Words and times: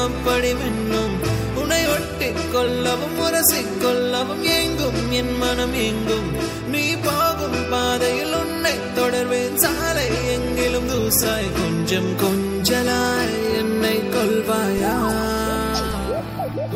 மர்மம் 0.00 0.22
படி 0.24 0.50
மின்னும் 0.58 1.14
உனை 1.54 1.80
ஒட்டி 1.86 2.28
கொள்ளவும் 2.52 3.18
உரசி 3.18 3.62
கொள்ளவும் 3.82 4.44
எங்கும் 4.54 5.00
என் 5.10 5.32
மனம் 5.36 5.74
எங்கும் 5.86 6.28
நீ 6.72 6.84
போகும் 7.04 7.58
பாதையில் 7.70 8.34
உன்னை 8.34 8.74
தொடர்வேன். 8.96 9.56
சாலை 9.56 10.06
எங்கிலும் 10.34 10.88
தூசாய். 10.92 11.50
கொஞ்சம் 11.58 12.10
கொஞ்சலாய் 12.22 13.36
என்னை 13.60 13.96
கொள்வாயா? 14.14 14.94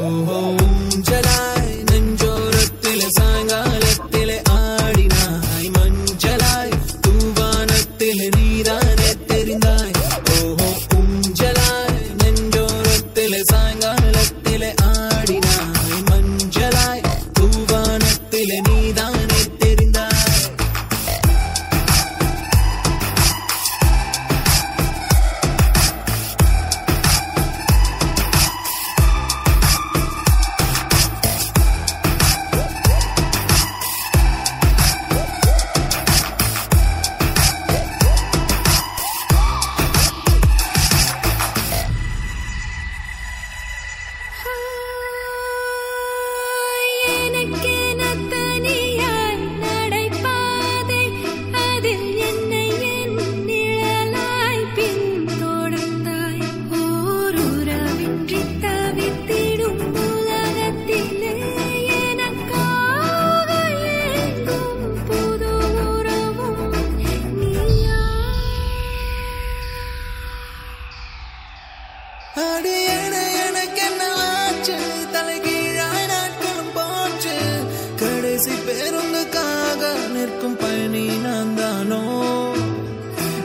ஓ 0.03 0.11
ஊஞ்சலாய் 0.65 1.74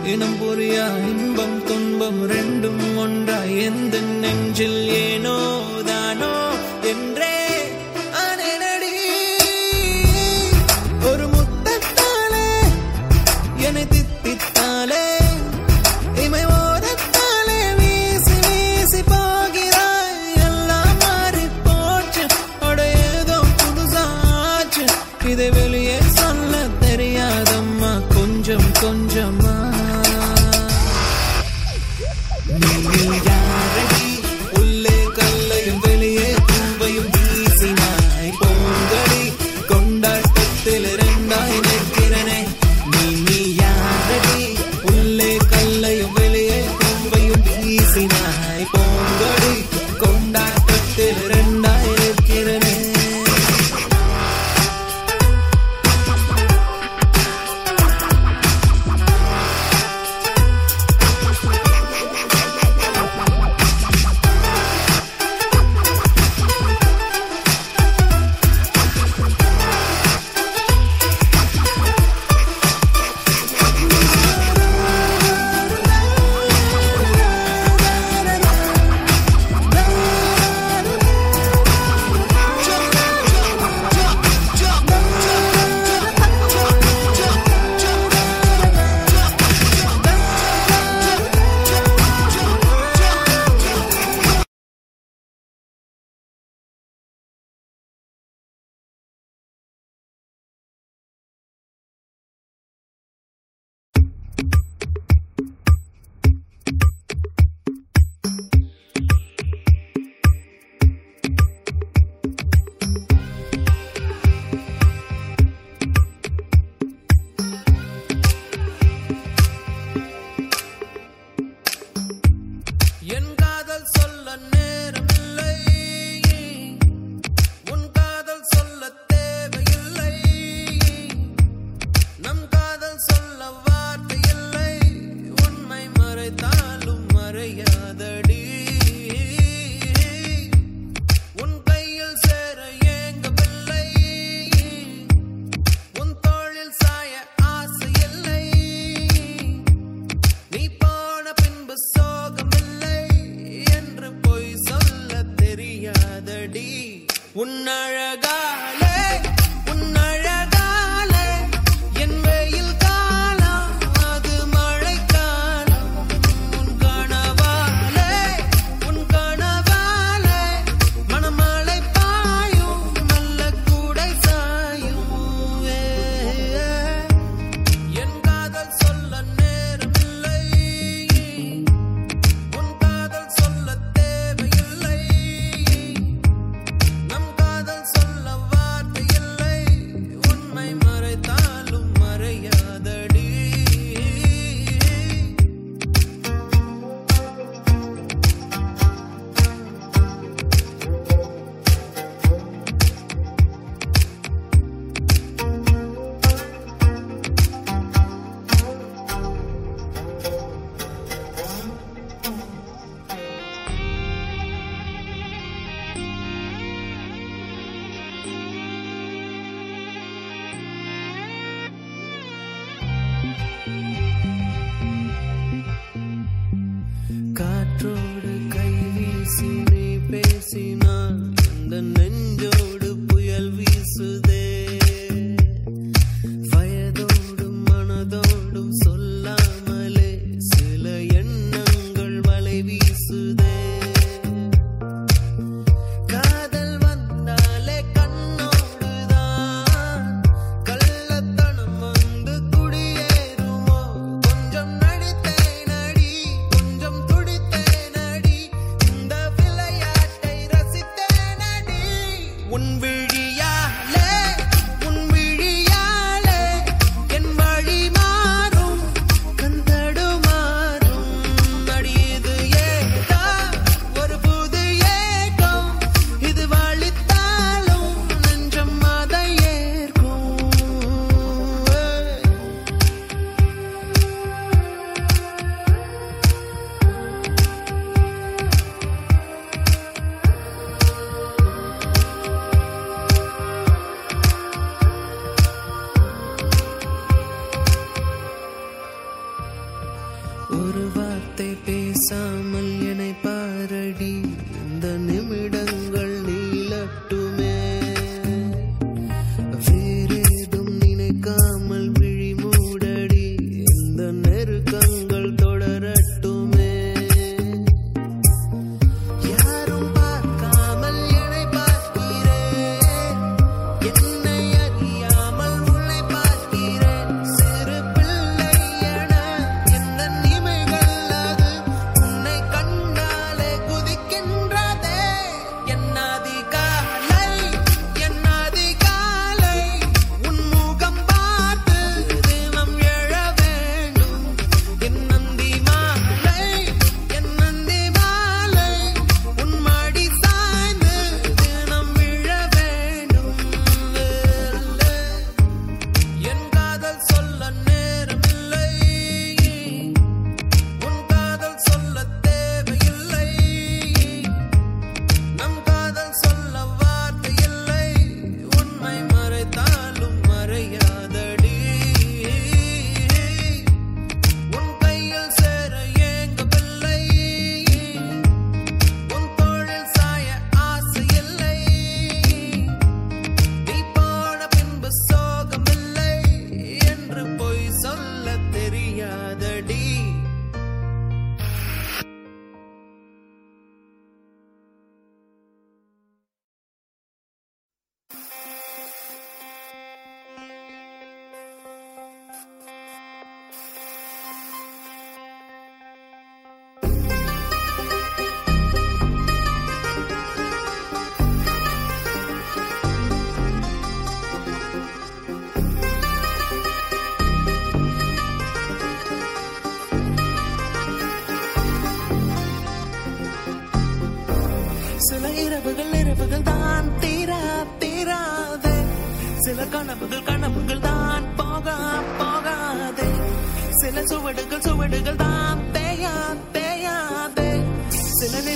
இனம் 0.10 0.38
புரியா 0.40 0.86
இன்பம் 1.10 1.58
துன்பம் 1.68 2.22
ரெண்டும் 2.32 2.84
ஒன்றாய் 2.98 3.58
எந்த 3.62 3.96
நெஞ்சில் 4.22 4.80
ஏனோ 5.00 5.38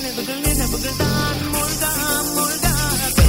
நினைவுகள் 0.03 0.41
நினைவுகள் 0.41 0.97
தான் 0.99 1.43
மூழ்கா 1.53 1.91
மூழ்காதே 2.31 3.22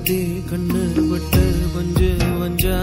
கண்ணு 0.00 0.82
விட்டு 1.08 1.42
பட்டு 1.74 2.08
கொஞ்சு 2.34 2.76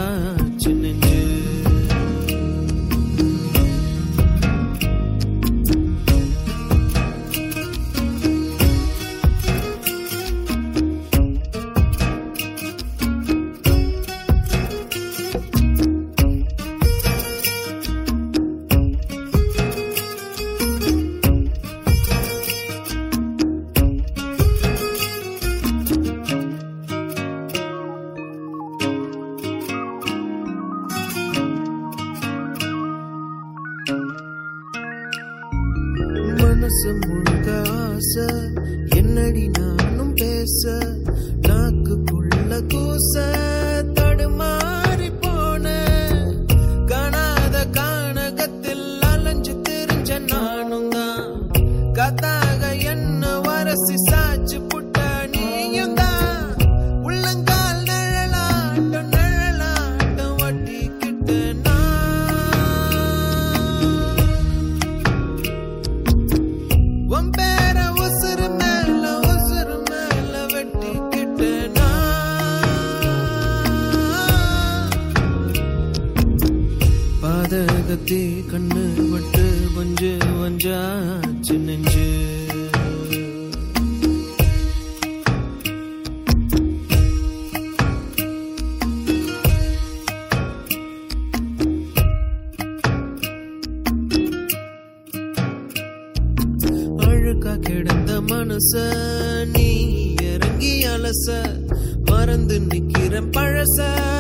comparison 103.57 104.16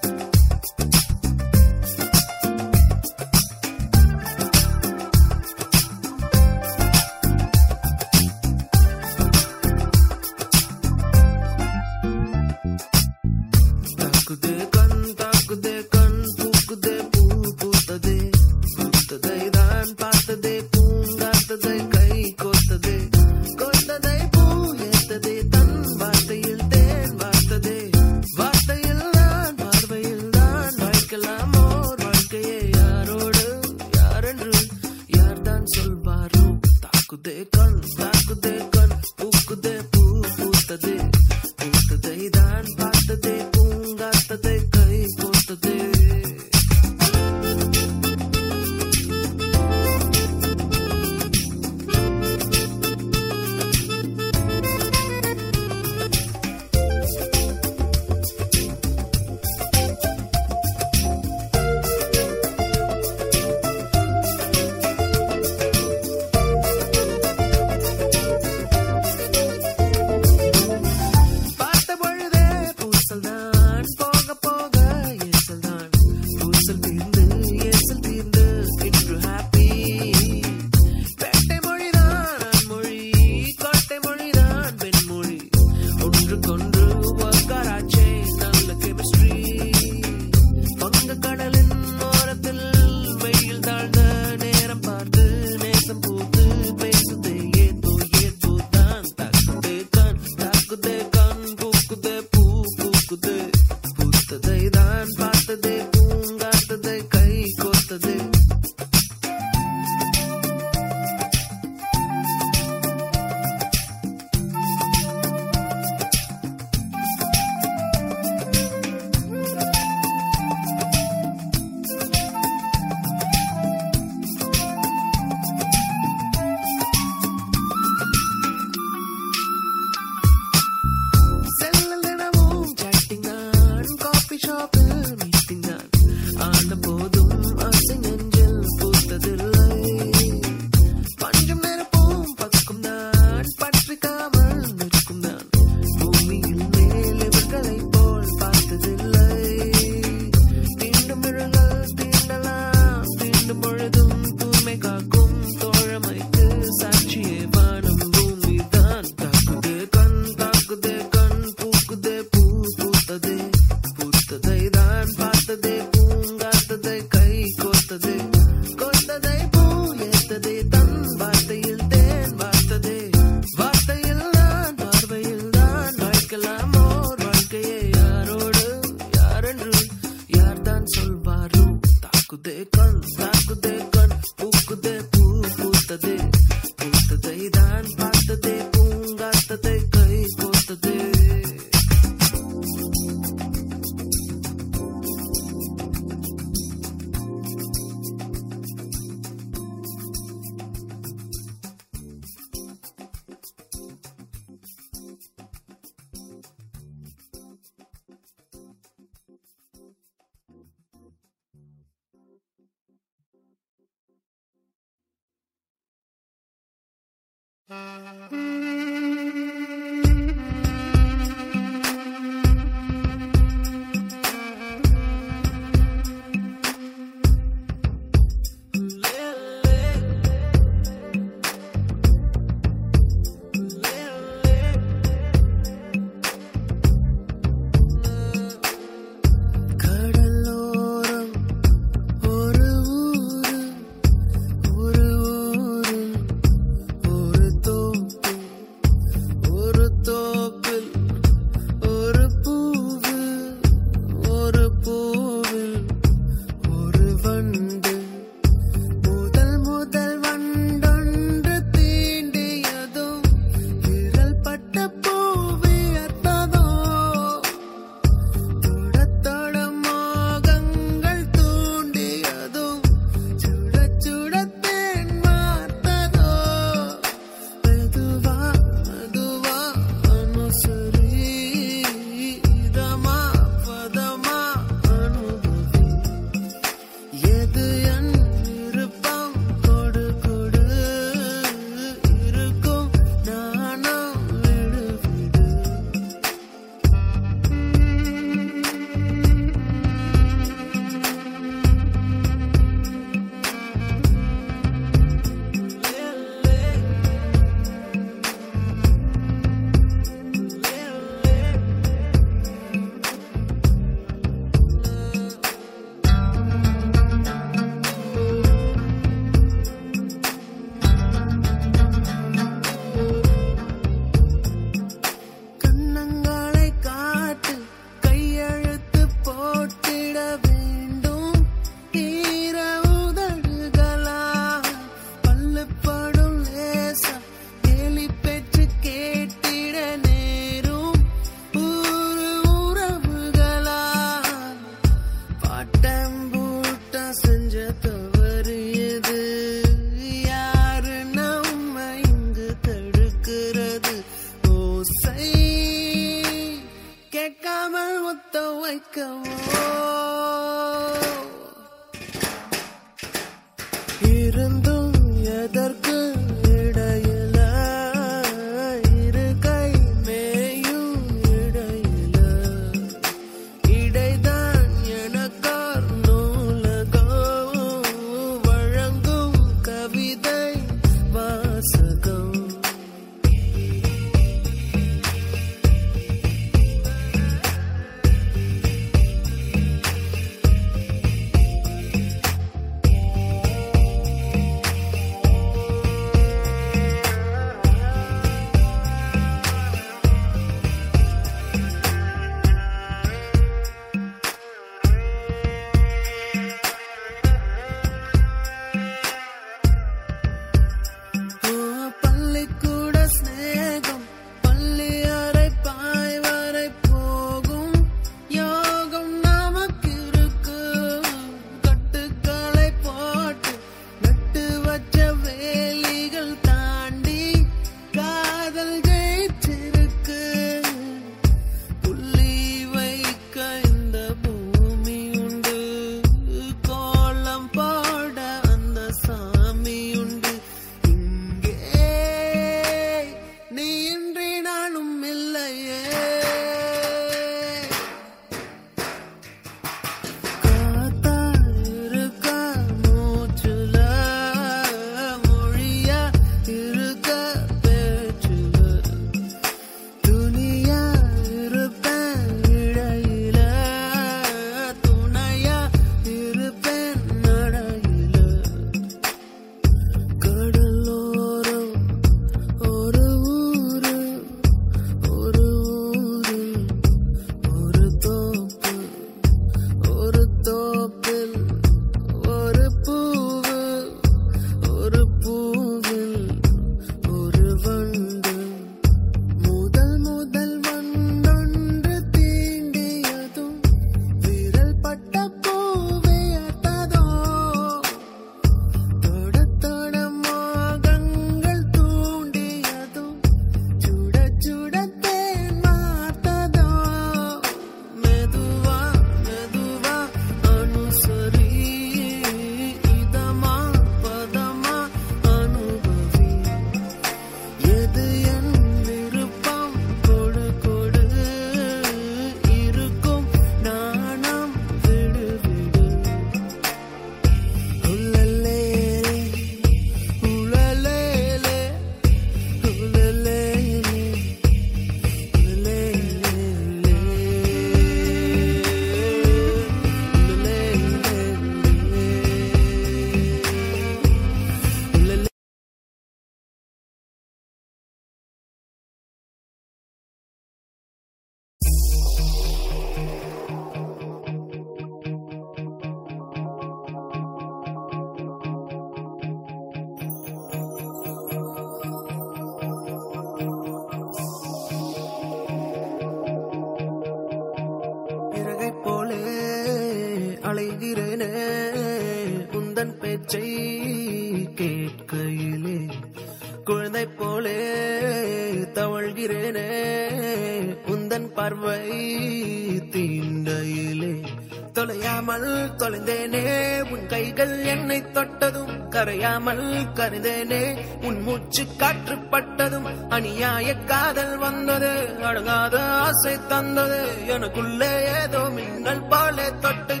கரையாமல் 589.01 589.87
கருதேனே. 589.95 590.77
உன் 591.03 591.21
மூச்சு 591.21 591.63
காற்றுப்பட்டதும் 591.63 592.87
அநியாய 593.09 593.85
காதல் 593.85 594.37
வந்தது. 594.37 595.09
அடங்காத 595.23 595.79
ஆசை 595.79 596.37
தந்தது. 596.47 597.07
எனக்குள்ளே 597.27 598.21
ஏதோ 598.21 598.39
மின்னல் 598.39 599.07
பாலே 599.07 599.59
தொட்டு 599.59 600.00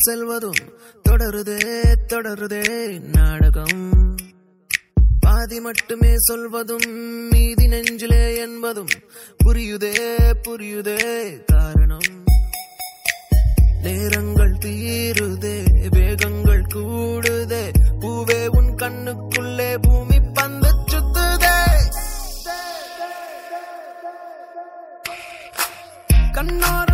நான் 0.00 0.16
செல்வதும் 0.16 0.60
தொடருதே 1.08 1.58
தொடருதே 2.08 3.00
நாடகம். 3.00 4.14
பாதி 5.20 5.60
மட்டுமே 5.60 6.12
சொல்வதும் 6.16 6.88
மீதி 7.30 7.66
நெஞ்சிலே 7.66 8.36
என்பதும் 8.36 8.86
புரியுதே 9.44 9.92
புரியுதே 10.48 10.98
காரணம். 11.44 12.08
நேரங்கள் 13.82 14.56
தீருதே 14.64 15.56
வேகங்கள் 15.90 16.64
கூடுதே 16.74 17.72
பூவே 18.00 18.46
உன் 18.46 18.74
கண்ணுக்குள்ளே 18.74 19.78
பூமி 19.82 20.20
பந்து 20.20 20.70
சுத்துதே. 20.90 21.56
கண்ணோரம் 26.32 26.89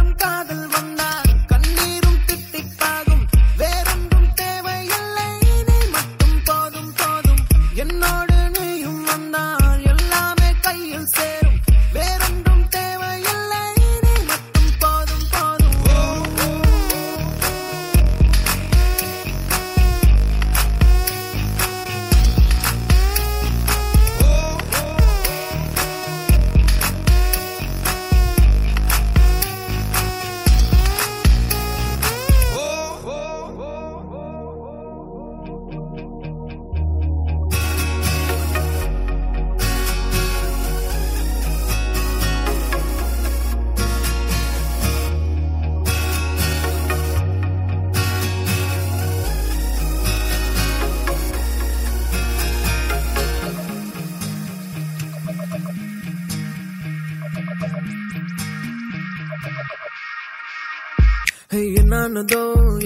என்னானதோ 61.56 62.42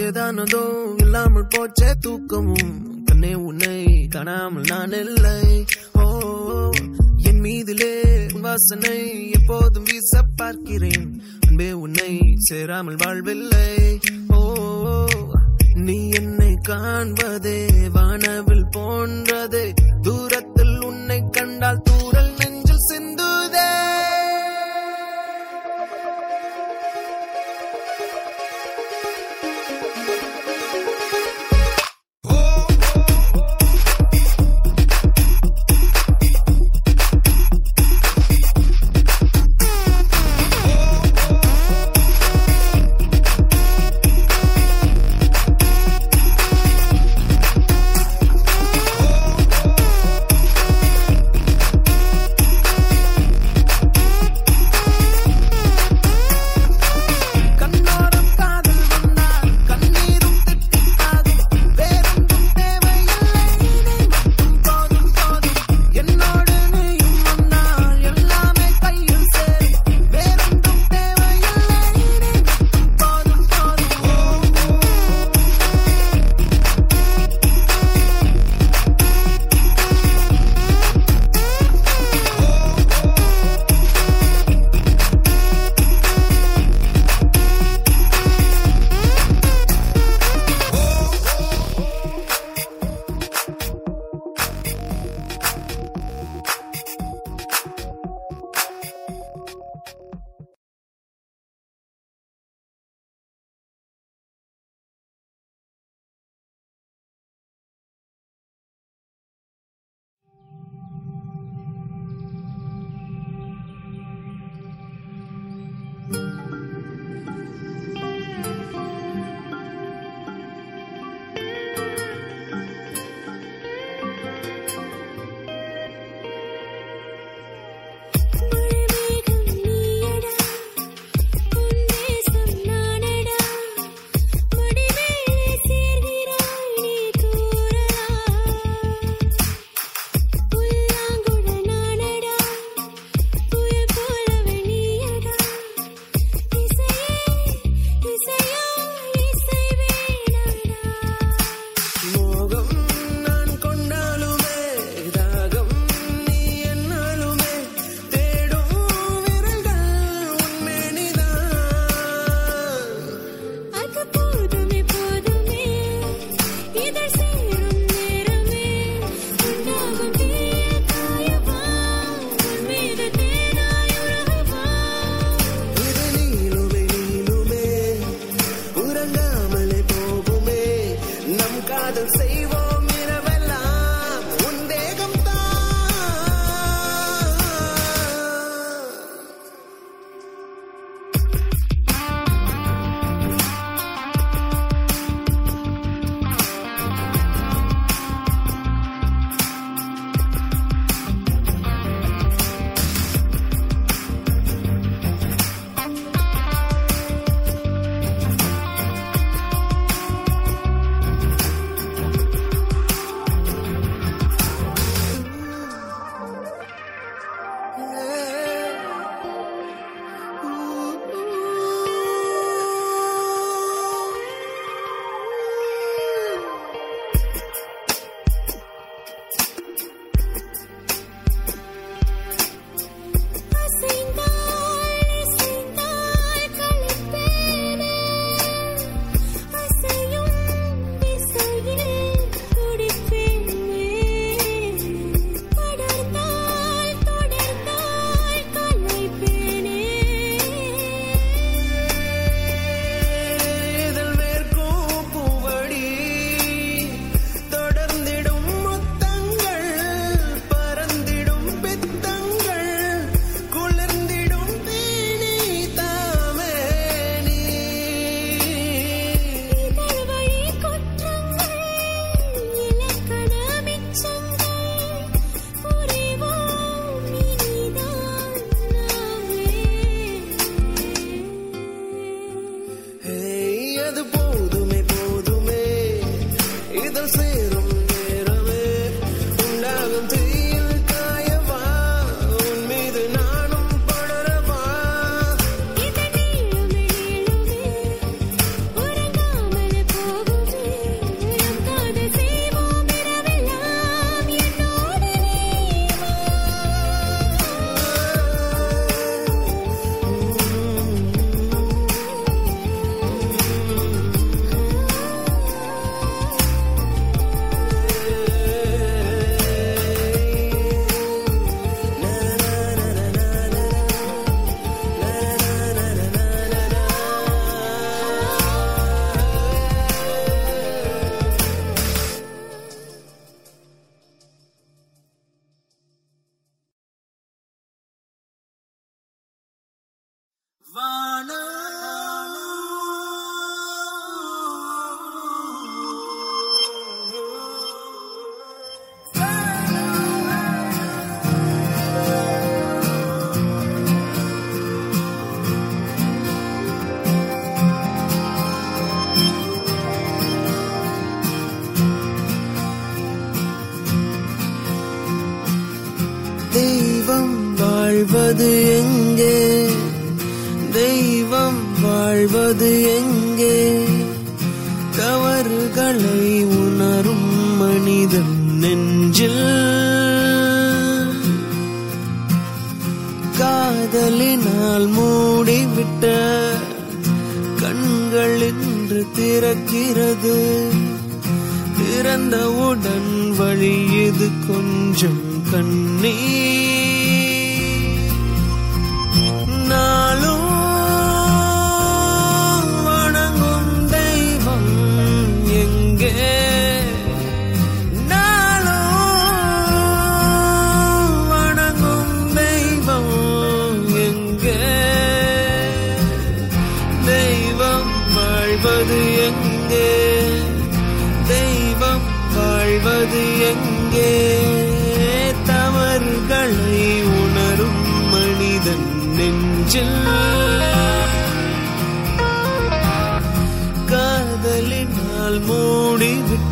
ஏதானதோ 0.07 0.95
இல்லாமல் 0.97 1.49
போச்சே 1.57 1.91
தூக்கமும். 2.01 3.03
கண்ணே 3.05 3.35
உன்னை 3.35 4.07
காணாமல் 4.09 4.63
நான் 4.63 4.93
இல்லை. 4.93 5.67
ஓ 5.93 6.07
என் 7.17 7.41
மீதிலே 7.41 7.95
வாசனை 8.41 9.31
எப்போதும் 9.31 9.83
வீச 9.83 10.23
பார்க்கிறேன். 10.37 11.21
அன்பே 11.49 11.73
உன்னை 11.73 12.37
சேராமல் 12.37 12.97
வாழ்வில்லை. 12.97 13.99
ஓ 14.29 14.41
நீ 15.75 16.09
என்னை 16.11 16.59
காண்பதே 16.69 17.59
வானவில் 17.93 18.67
போன்றதே 18.71 19.73
தூரத்தில் 20.03 20.49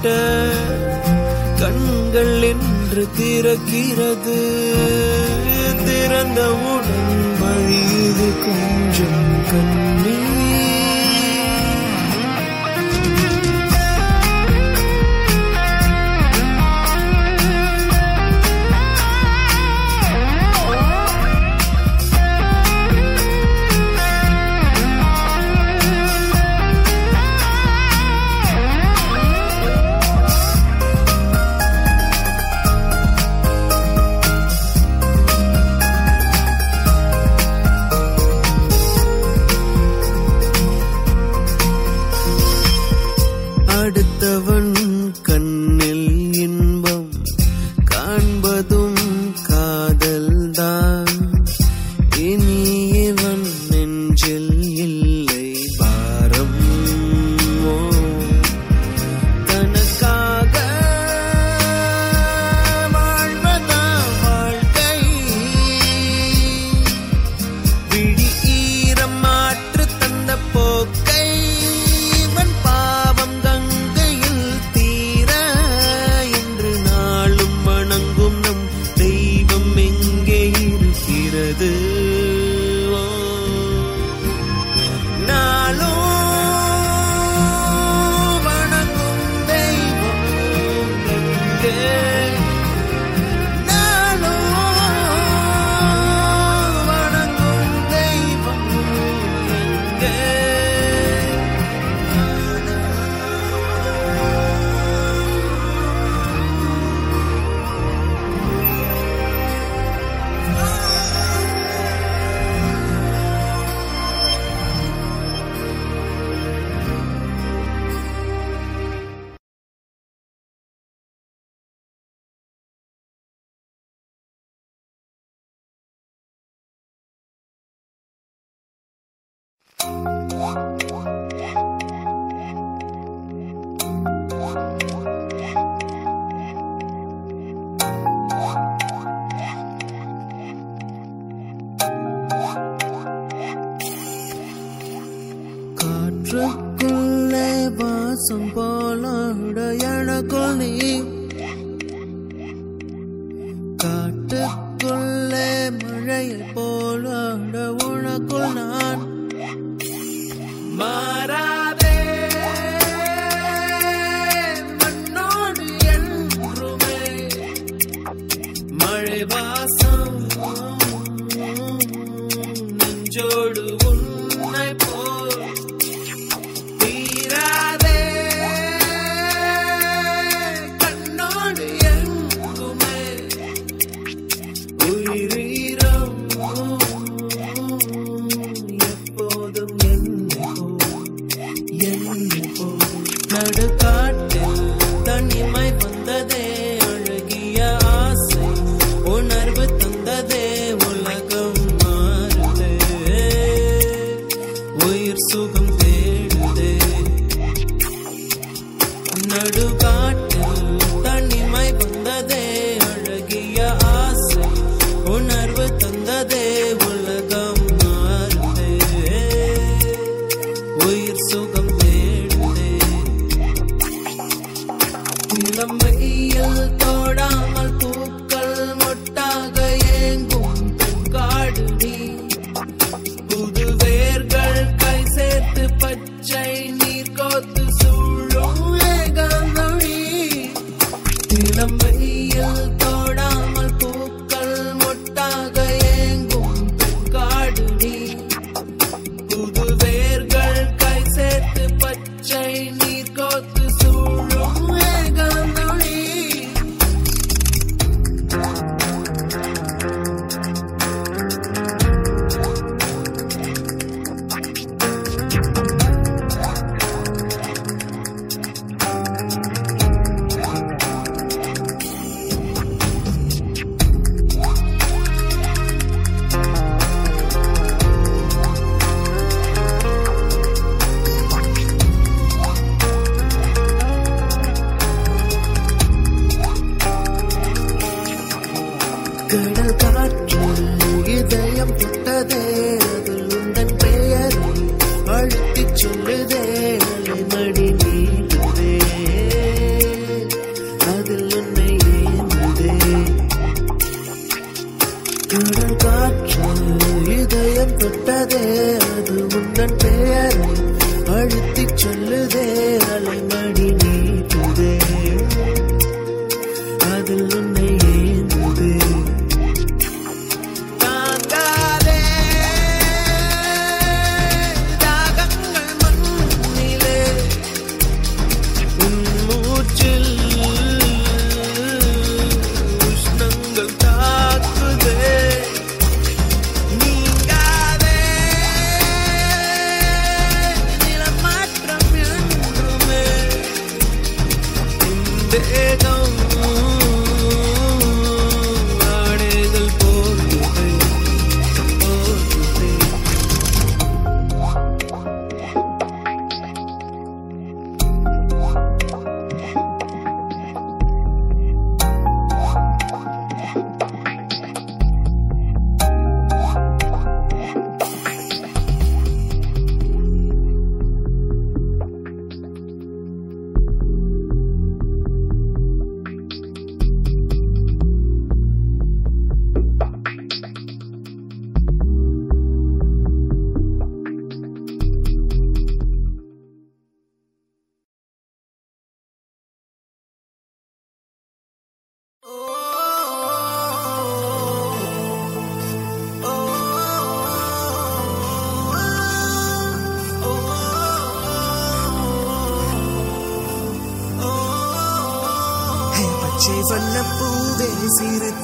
விட்ட 0.00 0.18
கண்கள் 1.58 2.42
என்று 2.42 3.08
திறக்கிறது. 3.18 4.36
திறந்தவுடன் 5.86 7.18
வழியுது 7.40 8.28
கொஞ்சம் 8.44 9.24
கண்ணீர். 9.50 10.37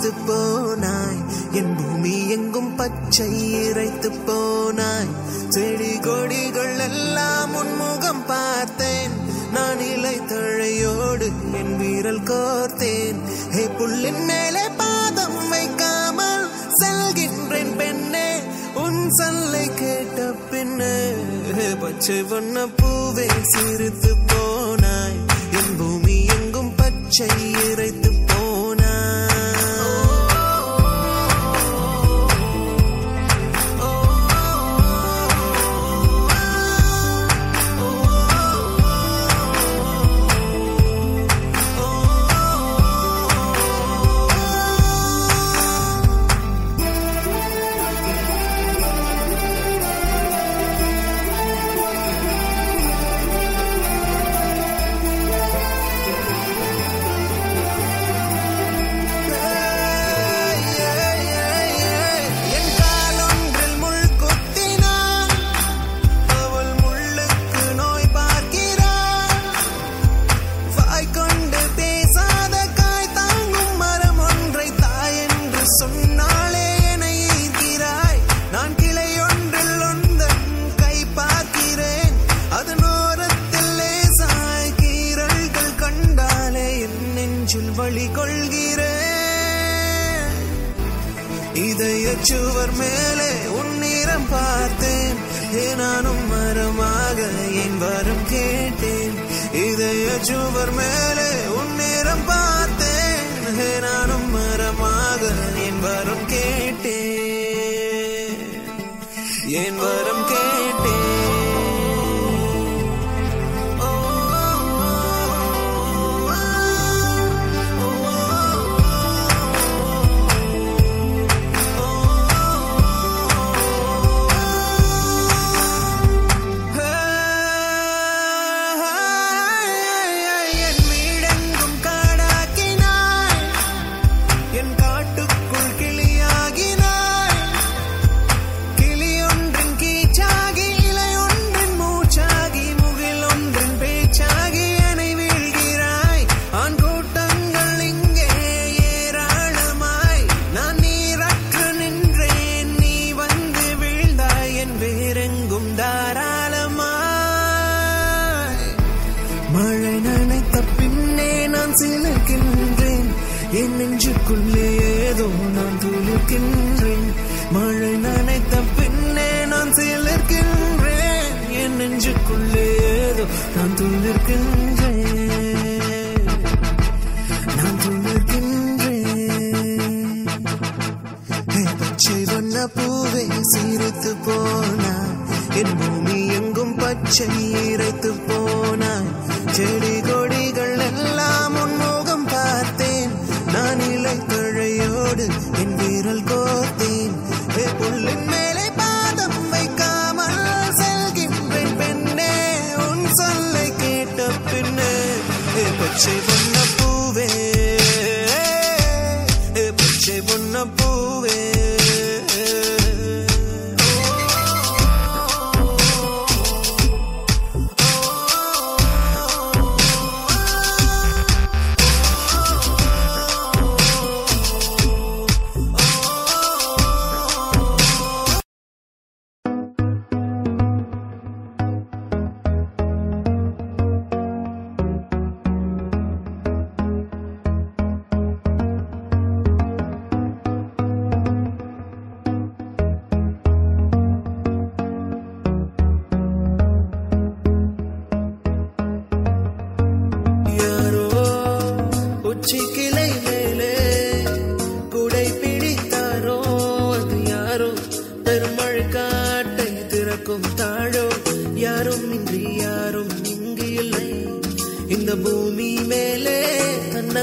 இறைத்து 0.04 0.22
போனாய். 0.28 1.20
என் 1.50 1.74
பூமி 1.76 2.14
எங்கும் 2.28 2.72
பச்சை 2.78 3.28
இறைத்து 3.64 4.08
போனாய். 4.26 5.12
செடி 5.48 5.92
கொடிகள் 6.06 6.78
எல்லாம் 6.78 7.54
உன்முகம் 7.54 8.24
பார்த்தேன். 8.26 9.14
நான் 9.52 9.80
இலை 9.92 10.16
தழையோடு 10.32 11.28
என் 11.60 11.74
வீரல் 11.76 12.20
கோர்த்தேன். 12.30 13.18
ஹே 13.54 13.64
புல்லின் 13.78 14.22
மேலே 14.24 14.64
பாதம் 14.76 15.38
வைக்காமல் 15.48 16.46
செல்கின்றேன் 16.80 17.74
பெண்ணே. 17.76 18.28
உன் 18.84 19.00
சொல்லை 19.10 19.66
கேட்ட 19.74 20.30
பின்னே 20.50 20.96
பச்சை 21.80 22.22
வண்ண 22.22 22.66
பூவில் 22.82 23.48
சிரித்து 23.54 24.12
போனாய். 24.32 25.18
என் 25.60 25.74
பூமி 25.78 26.18
எங்கும் 26.36 26.72
பச்சை 26.76 27.32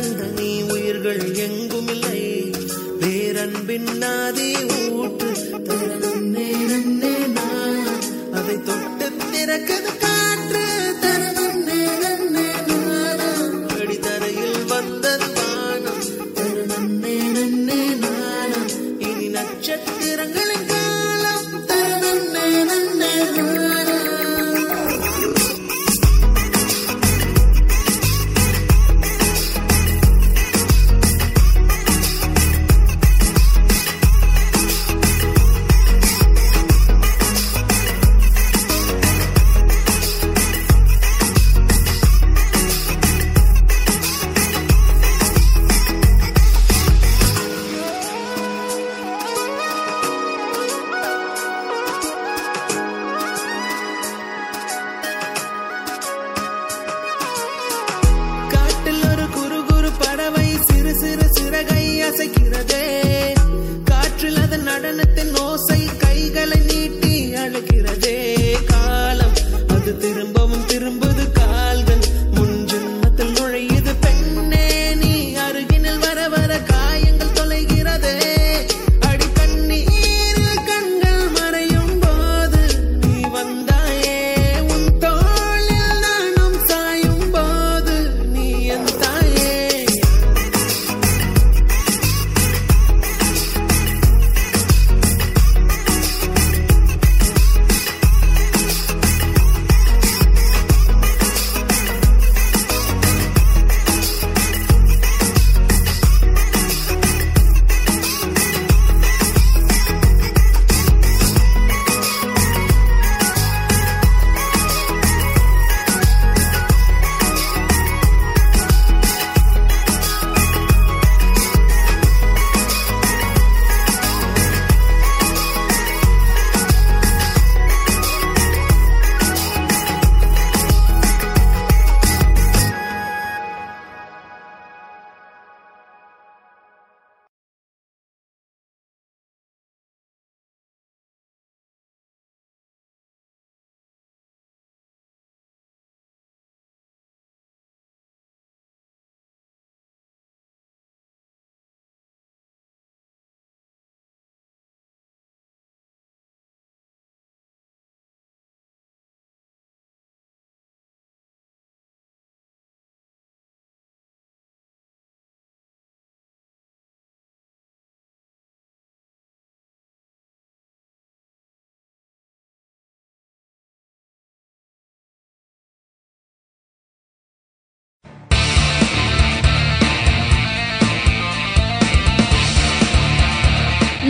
தந்த 0.02 0.28
நீ 0.36 0.48
உயிர்கள் 0.62 1.24
எங்கும் 1.36 1.88
இல்லை 1.88 2.22
பேரன்பின் 3.02 3.90
நாதி 4.02 4.48
ஊற்று. 4.98 5.30
அதை 8.32 8.56
தொட்டு 8.64 9.08
திறக்கது 9.34 9.92